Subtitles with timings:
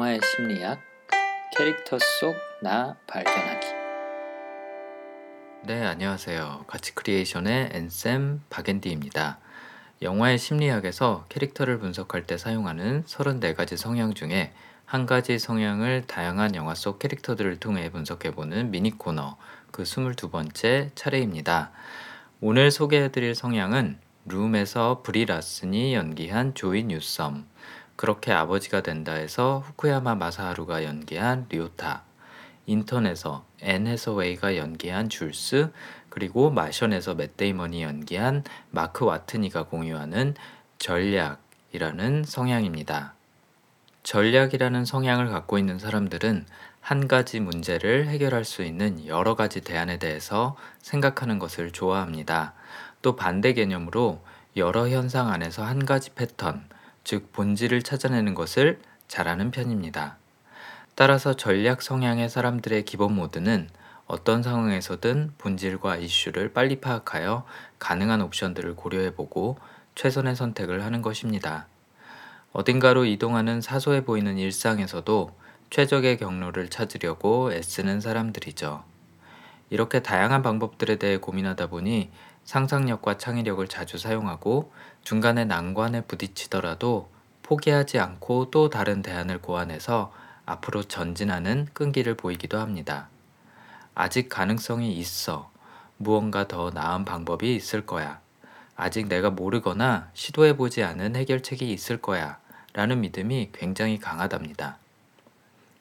[0.00, 0.80] 영화의 심리학
[1.54, 3.66] 캐릭터 속 나 발견하기
[5.64, 6.64] 네, 안녕하세요.
[6.66, 9.38] 가치 크리에이션의 앤쌤 박앤디입니다.
[10.00, 14.54] 영화의 심리학에서 캐릭터를 분석할 때 사용하는 34가지 성향 중에
[14.86, 19.36] 한 가지 성향을 다양한 영화 속 캐릭터들을 통해 분석해보는 미니 코너
[19.70, 21.72] 그 22번째 차례입니다.
[22.40, 27.46] 오늘 소개해드릴 성향은 룸에서 브리 라슨이 연기한 조이 뉴섬,
[28.00, 32.02] 그렇게 아버지가 된다에서 후쿠야마 마사하루가 연기한 료타,
[32.64, 35.70] 인턴에서 앤 해서웨이가 연기한 줄스,
[36.08, 40.34] 그리고 마션에서 맷 데이먼이 연기한 마크 와트니가 공유하는
[40.78, 43.12] 전략이라는 성향입니다.
[44.02, 46.46] 전략이라는 성향을 갖고 있는 사람들은
[46.80, 52.54] 한 가지 문제를 해결할 수 있는 여러 가지 대안에 대해서 생각하는 것을 좋아합니다.
[53.02, 54.24] 또 반대 개념으로
[54.56, 56.64] 여러 현상 안에서 한 가지 패턴,
[57.04, 60.16] 즉 본질을 찾아내는 것을 잘하는 편입니다.
[60.94, 63.68] 따라서 전략 성향의 사람들의 기본 모드는
[64.06, 67.44] 어떤 상황에서든 본질과 이슈를 빨리 파악하여
[67.78, 69.56] 가능한 옵션들을 고려해보고
[69.94, 71.66] 최선의 선택을 하는 것입니다.
[72.52, 75.30] 어딘가로 이동하는 사소해 보이는 일상에서도
[75.70, 78.82] 최적의 경로를 찾으려고 애쓰는 사람들이죠.
[79.70, 82.10] 이렇게 다양한 방법들에 대해 고민하다 보니
[82.44, 87.10] 상상력과 창의력을 자주 사용하고 중간에 난관에 부딪히더라도
[87.42, 90.12] 포기하지 않고 또 다른 대안을 고안해서
[90.46, 93.08] 앞으로 전진하는 끈기를 보이기도 합니다.
[93.94, 95.50] 아직 가능성이 있어.
[95.96, 98.20] 무언가 더 나은 방법이 있을 거야.
[98.76, 102.38] 아직 내가 모르거나 시도해보지 않은 해결책이 있을 거야.
[102.72, 104.78] 라는 믿음이 굉장히 강하답니다.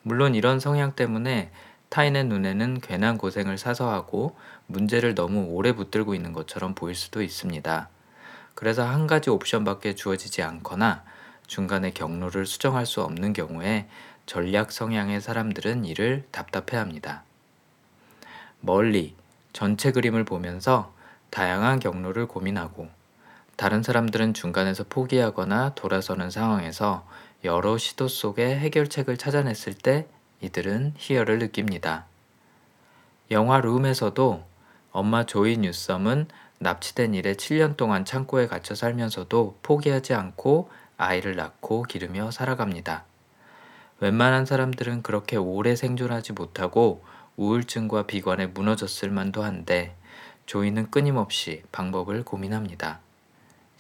[0.02, 1.52] 물론 이런 성향 때문에
[1.90, 4.36] 타인의 눈에는 괜한 고생을 사서 하고
[4.68, 7.90] 문제를 너무 오래 붙들고 있는 것처럼 보일 수도 있습니다.
[8.54, 11.04] 그래서 한 가지 옵션밖에 주어지지 않거나
[11.48, 13.88] 중간에 경로를 수정할 수 없는 경우에
[14.26, 17.24] 전략 성향의 사람들은 이를 답답해 합니다.
[18.60, 19.16] 멀리
[19.54, 20.94] 전체 그림을 보면서
[21.32, 22.90] 다양한 경로를 고민하고
[23.56, 27.06] 다른 사람들은 중간에서 포기하거나 돌아서는 상황에서
[27.44, 30.08] 여러 시도 속에 해결책을 찾아냈을 때
[30.42, 32.06] 이들은 희열을 느낍니다.
[33.32, 34.44] 영화 룸에서도
[34.92, 36.28] 엄마 조이 뉴섬은
[36.60, 43.06] 납치된 일에 7년 동안 창고에 갇혀 살면서도 포기하지 않고 아이를 낳고 기르며 살아갑니다.
[44.02, 47.04] 웬만한 사람들은 그렇게 오래 생존하지 못하고
[47.38, 49.96] 우울증과 비관에 무너졌을 만도 한데
[50.46, 53.00] 조이는 끊임없이 방법을 고민합니다.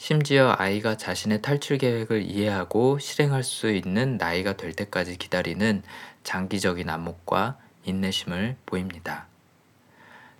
[0.01, 5.83] 심지어 아이가 자신의 탈출 계획을 이해하고 실행할 수 있는 나이가 될 때까지 기다리는
[6.23, 9.27] 장기적인 안목과 인내심을 보입니다.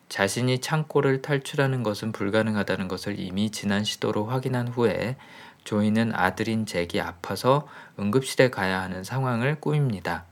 [0.08, 5.18] 자신이 창고를 탈출하는 것은 불가능하다는 것을 이미 지난 시도로 확인한 후에
[5.66, 7.68] 조이는 아들인 잭이 아파서
[8.00, 10.24] 응급실에 가야 하는 상황을 꾸밉니다.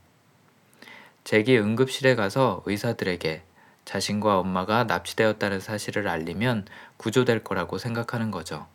[1.26, 3.44] 잭이 응급실에 가서 의사들에게
[3.84, 6.66] 자신과 엄마가 납치되었다는 사실을 알리면
[6.96, 8.68] 구조될 거라고 생각하는 거죠.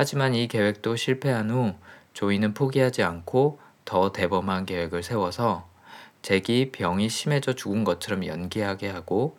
[0.00, 1.74] 하지만 이 계획도 실패한 후
[2.12, 5.68] 조이는 포기하지 않고 더 대범한 계획을 세워서
[6.22, 9.36] 잭이 병이 심해져 죽은 것처럼 연기하게 하고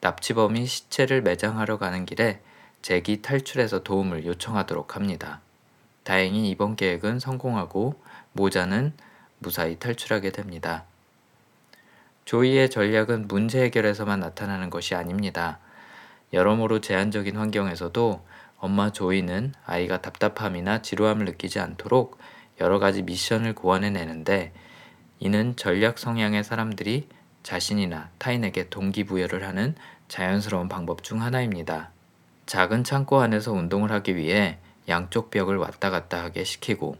[0.00, 2.40] 납치범이 시체를 매장하러 가는 길에
[2.82, 5.42] 잭이 탈출해서 도움을 요청하도록 합니다.
[6.02, 7.94] 다행히 이번 계획은 성공하고
[8.32, 8.92] 모자는
[9.38, 10.82] 무사히 탈출하게 됩니다.
[12.24, 15.60] 조이의 전략은 문제 해결에서만 나타나는 것이 아닙니다.
[16.32, 18.24] 여러모로 제한적인 환경에서도
[18.60, 22.18] 엄마 조이는 아이가 답답함이나 지루함을 느끼지 않도록
[22.60, 24.52] 여러 가지 미션을 고안해 내는데
[25.18, 27.08] 이는 전략 성향의 사람들이
[27.42, 29.74] 자신이나 타인에게 동기부여를 하는
[30.08, 31.90] 자연스러운 방법 중 하나입니다.
[32.44, 36.98] 작은 창고 안에서 운동을 하기 위해 양쪽 벽을 왔다 갔다 하게 시키고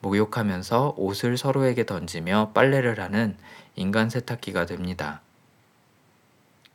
[0.00, 3.36] 목욕하면서 옷을 서로에게 던지며 빨래를 하는
[3.76, 5.22] 인간 세탁기가 됩니다.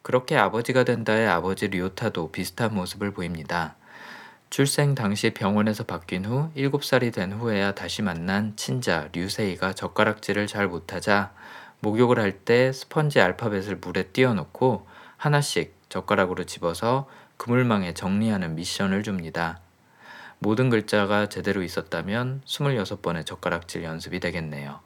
[0.01, 3.75] 그렇게 아버지가 된다의 아버지 류타도 비슷한 모습을 보입니다.
[4.53, 11.33] 출생 당시 병원에서 바뀐 후 7살이 된 후에야 다시 만난 친자 류세이가 젓가락질을 잘 못하자
[11.79, 14.85] 목욕을 할 때 스펀지 알파벳을 물에 띄워놓고
[15.17, 19.59] 하나씩 젓가락으로 집어서 그물망에 정리하는 미션을 줍니다.
[20.37, 24.81] 모든 글자가 제대로 있었다면 26번의 젓가락질 연습이 되겠네요.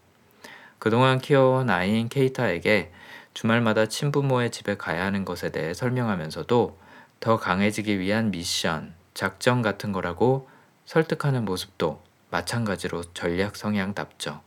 [0.80, 2.94] 그동안 키워온 아이인 케이타에게
[3.34, 6.80] 주말마다 친부모의 집에 가야 하는 것에 대해 설명하면서도
[7.20, 10.48] 더 강해지기 위한 미션, 작전 같은 거라고
[10.86, 14.42] 설득하는 모습도 마찬가지로 전략 성향답죠.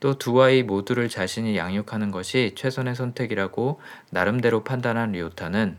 [0.00, 3.78] 또 두 아이 모두를 자신이 양육하는 것이 최선의 선택이라고
[4.08, 5.76] 나름대로 판단한 리오타는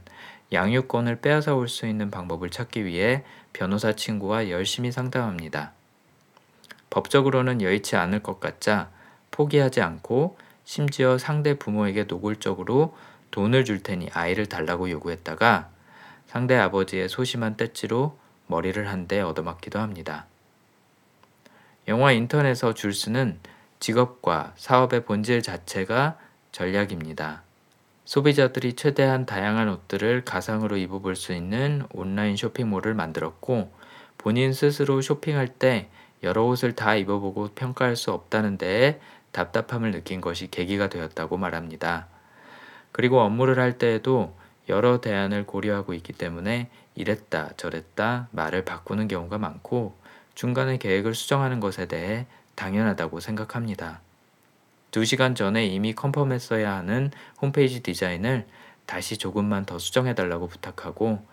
[0.53, 3.23] 양육권을 빼앗아 올 수 있는 방법을 찾기 위해
[3.53, 5.71] 변호사 친구와 열심히 상담합니다.
[6.91, 8.91] 법적으로는 여의치 않을 것 같자
[9.31, 12.95] 포기하지 않고 심지어 상대 부모에게 노골적으로
[13.31, 15.75] 돈을 줄 테니 아이를 달라고 요구했다가
[16.27, 20.25] 상대 아버지의 소심한 떼찌로 머리를 한 대 얻어맞기도 합니다.
[21.87, 23.39] 영화 인턴에서 줄스는
[23.79, 26.17] 직업과 사업의 본질 자체가
[26.51, 27.43] 전략입니다.
[28.05, 33.71] 소비자들이 최대한 다양한 옷들을 가상으로 입어볼 수 있는 온라인 쇼핑몰을 만들었고
[34.17, 35.89] 본인 스스로 쇼핑할 때
[36.23, 38.99] 여러 옷을 다 입어보고 평가할 수 없다는 데에
[39.31, 42.07] 답답함을 느낀 것이 계기가 되었다고 말합니다.
[42.91, 44.35] 그리고 업무를 할 때에도
[44.69, 49.95] 여러 대안을 고려하고 있기 때문에 이랬다 저랬다 말을 바꾸는 경우가 많고
[50.35, 52.25] 중간에 계획을 수정하는 것에 대해
[52.55, 54.01] 당연하다고 생각합니다.
[54.91, 57.11] 2시간 전에 이미 컨펌했어야 하는
[57.41, 58.47] 홈페이지 디자인을
[58.85, 61.23] 다시 조금만 더 수정해 달라고 부탁하고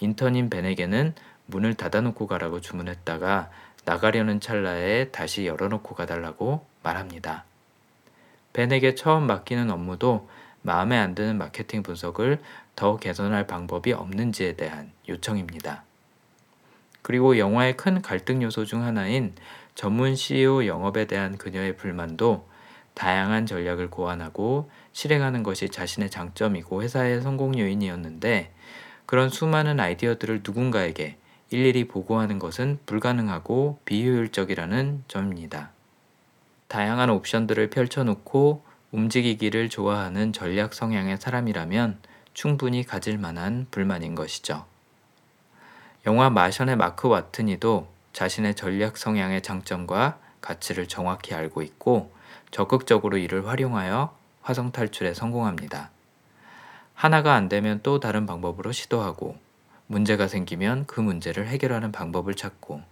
[0.00, 1.14] 인턴인 벤에게는
[1.46, 3.50] 문을 닫아놓고 가라고 주문했다가
[3.84, 7.44] 나가려는 찰나에 다시 열어놓고 가달라고 말합니다.
[8.52, 10.28] 벤에게 처음 맡기는 업무도
[10.62, 12.40] 마음에 안 드는 마케팅 분석을
[12.76, 15.84] 더 개선할 방법이 없는지에 대한 요청입니다.
[17.02, 19.34] 그리고 영화의 큰 갈등 요소 중 하나인
[19.74, 22.48] 전문 CEO 영업에 대한 그녀의 불만도
[22.94, 28.52] 다양한 전략을 고안하고 실행하는 것이 자신의 장점이고 회사의 성공 요인이었는데
[29.06, 31.18] 그런 수많은 아이디어들을 누군가에게
[31.50, 35.70] 일일이 보고하는 것은 불가능하고 비효율적이라는 점입니다.
[36.68, 41.98] 다양한 옵션들을 펼쳐놓고 움직이기를 좋아하는 전략 성향의 사람이라면
[42.34, 44.66] 충분히 가질 만한 불만인 것이죠.
[46.06, 52.12] 영화 마션의 마크 와트니도 자신의 전략 성향의 장점과 가치를 정확히 알고 있고
[52.50, 55.90] 적극적으로 이를 활용하여 화성 탈출에 성공합니다.
[56.92, 59.36] 하나가 안 되면 또 다른 방법으로 시도하고
[59.86, 62.82] 문제가 생기면 그 문제를 해결하는 방법을 찾고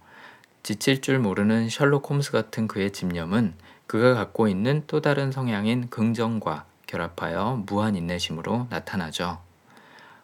[0.63, 3.53] 지칠 줄 모르는 셜록 홈스 같은 그의 집념은
[3.85, 9.39] 그가 갖고 있는 또 다른 성향인 긍정과 결합하여 무한 인내심으로 나타나죠.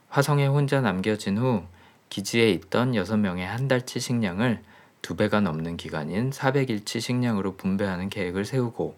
[0.10, 1.63] 화성에 혼자 남겨진 후
[2.10, 4.62] 기지에 있던 6명의 한 달치 식량을
[5.01, 8.95] 두 배가 넘는 기간인 400일치 식량으로 분배하는 계획을 세우고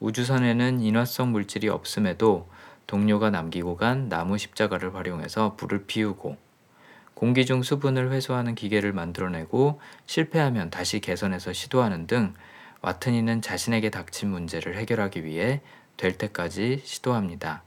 [0.00, 2.48] 우주선에는 인화성 물질이 없음에도
[2.86, 6.36] 동료가 남기고 간 나무 십자가를 활용해서 불을 피우고
[7.14, 12.34] 공기 중 수분을 회수하는 기계를 만들어내고 실패하면 다시 개선해서 시도하는 등
[12.82, 15.62] 와트니는 자신에게 닥친 문제를 해결하기 위해
[15.96, 17.62] 될 때까지 시도합니다.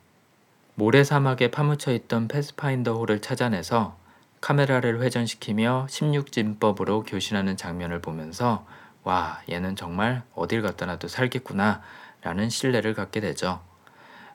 [0.75, 3.97] 모래 사막에 파묻혀 있던 패스파인더 호를 찾아내서
[4.41, 8.65] 카메라를 회전시키며 16진법으로 교신하는 장면을 보면서
[9.03, 11.81] 와, 얘는 정말 어딜 갖다 놔도 살겠구나
[12.21, 13.61] 라는 신뢰를 갖게 되죠.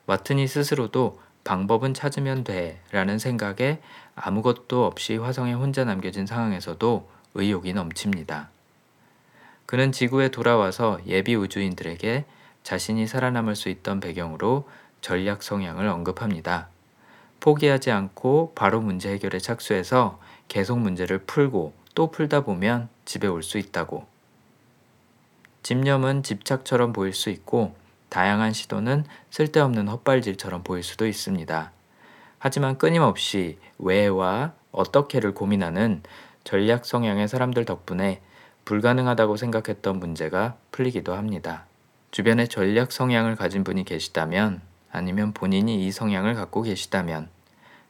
[0.07, 3.81] 와트니 스스로도 방법은 찾으면 돼 라는 생각에
[4.15, 8.51] 아무것도 없이 화성에 혼자 남겨진 상황에서도 의욕이 넘칩니다.
[9.67, 12.25] 그는 지구에 돌아와서 예비 우주인들에게
[12.63, 14.69] 자신이 살아남을 수 있던 배경으로
[15.01, 16.69] 전략 성향을 언급합니다.
[17.41, 23.59] 포기하지 않고 바로 문제 해결에 착수해서 계속 문제를 풀고 또 풀다 보면 집에 올 수
[23.59, 24.07] 있다고.
[25.63, 27.75] 집념은 집착처럼 보일 수 있고
[28.09, 31.73] 다양한 시도는 쓸데없는 헛발질처럼 보일 수도 있습니다.
[32.39, 36.03] 하지만 끊임없이 왜와 어떻게를 고민하는
[36.45, 38.21] 전략 성향의 사람들 덕분에
[38.65, 41.67] 불가능하다고 생각했던 문제가 풀리기도 합니다.
[42.13, 47.31] 주변에 전략 성향을 가진 분이 계시다면 아니면 본인이 이 성향을 갖고 계시다면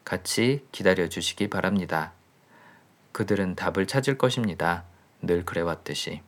[0.05, 2.13] 같이 기다려 주시기 바랍니다.
[3.11, 4.85] 그들은 답을 찾을 것입니다.
[5.23, 6.23] 늘 그래왔듯이.